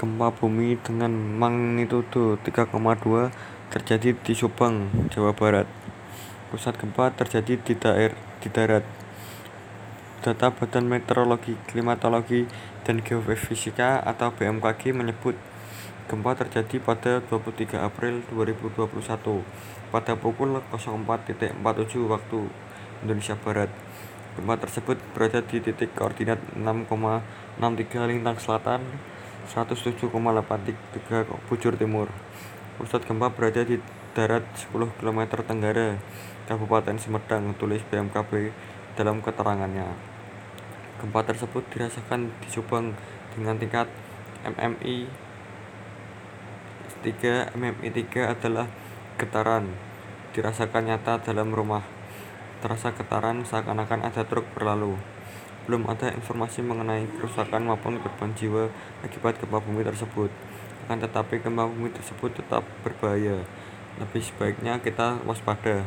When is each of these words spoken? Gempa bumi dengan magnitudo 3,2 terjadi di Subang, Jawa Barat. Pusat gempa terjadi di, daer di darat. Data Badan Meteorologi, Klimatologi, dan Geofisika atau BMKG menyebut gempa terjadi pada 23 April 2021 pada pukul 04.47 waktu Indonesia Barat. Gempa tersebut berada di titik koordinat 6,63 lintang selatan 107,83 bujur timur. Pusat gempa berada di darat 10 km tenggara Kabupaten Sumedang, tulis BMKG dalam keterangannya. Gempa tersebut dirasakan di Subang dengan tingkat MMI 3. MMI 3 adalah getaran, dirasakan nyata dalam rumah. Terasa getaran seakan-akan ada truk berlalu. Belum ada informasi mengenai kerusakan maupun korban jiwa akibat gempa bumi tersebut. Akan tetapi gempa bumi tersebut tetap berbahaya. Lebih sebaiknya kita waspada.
Gempa 0.00 0.32
bumi 0.32 0.80
dengan 0.80 1.12
magnitudo 1.12 2.40
3,2 2.40 2.72
terjadi 3.68 4.16
di 4.16 4.32
Subang, 4.32 4.88
Jawa 5.12 5.36
Barat. 5.36 5.68
Pusat 6.48 6.80
gempa 6.80 7.12
terjadi 7.12 7.60
di, 7.60 7.76
daer 7.76 8.16
di 8.40 8.48
darat. 8.48 8.80
Data 10.24 10.56
Badan 10.56 10.88
Meteorologi, 10.88 11.52
Klimatologi, 11.68 12.48
dan 12.88 13.04
Geofisika 13.04 14.00
atau 14.00 14.32
BMKG 14.32 14.96
menyebut 14.96 15.36
gempa 16.08 16.32
terjadi 16.32 16.80
pada 16.80 17.20
23 17.20 17.76
April 17.76 18.24
2021 18.32 19.04
pada 19.92 20.16
pukul 20.16 20.64
04.47 20.72 21.60
waktu 22.08 22.38
Indonesia 23.04 23.36
Barat. 23.36 23.68
Gempa 24.32 24.56
tersebut 24.64 24.96
berada 25.12 25.44
di 25.44 25.60
titik 25.60 25.92
koordinat 25.92 26.40
6,63 26.56 28.08
lintang 28.08 28.40
selatan 28.40 28.80
107,83 29.50 31.26
bujur 31.50 31.74
timur. 31.74 32.06
Pusat 32.78 33.02
gempa 33.02 33.34
berada 33.34 33.66
di 33.66 33.82
darat 34.14 34.46
10 34.54 34.94
km 35.02 35.20
tenggara 35.42 35.98
Kabupaten 36.46 36.94
Sumedang, 36.94 37.58
tulis 37.58 37.82
BMKG 37.90 38.54
dalam 38.94 39.18
keterangannya. 39.18 39.90
Gempa 41.02 41.26
tersebut 41.26 41.66
dirasakan 41.74 42.30
di 42.38 42.46
Subang 42.46 42.94
dengan 43.34 43.58
tingkat 43.58 43.90
MMI 44.46 45.10
3. 47.02 47.50
MMI 47.50 47.88
3 47.90 48.30
adalah 48.30 48.70
getaran, 49.18 49.74
dirasakan 50.30 50.94
nyata 50.94 51.26
dalam 51.26 51.50
rumah. 51.50 51.82
Terasa 52.62 52.94
getaran 52.94 53.42
seakan-akan 53.42 54.06
ada 54.06 54.22
truk 54.22 54.46
berlalu. 54.54 54.94
Belum 55.70 55.86
ada 55.86 56.10
informasi 56.10 56.66
mengenai 56.66 57.06
kerusakan 57.14 57.62
maupun 57.62 58.02
korban 58.02 58.34
jiwa 58.34 58.66
akibat 59.06 59.38
gempa 59.38 59.62
bumi 59.62 59.86
tersebut. 59.86 60.26
Akan 60.82 60.98
tetapi 60.98 61.38
gempa 61.38 61.70
bumi 61.70 61.94
tersebut 61.94 62.34
tetap 62.34 62.66
berbahaya. 62.82 63.46
Lebih 64.02 64.18
sebaiknya 64.18 64.82
kita 64.82 65.22
waspada. 65.22 65.78